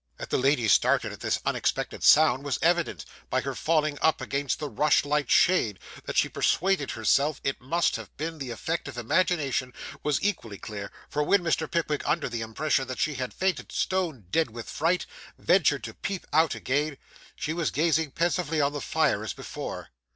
[0.17, 4.57] That the lady started at this unexpected sound was evident, by her falling up against
[4.57, 9.75] the rushlight shade; that she persuaded herself it must have been the effect of imagination
[10.01, 11.69] was equally clear, for when Mr.
[11.69, 15.05] Pickwick, under the impression that she had fainted away stone dead with fright,
[15.37, 16.97] ventured to peep out again,
[17.35, 19.89] she was gazing pensively on the fire as before.